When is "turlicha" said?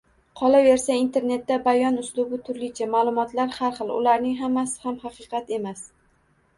2.49-2.89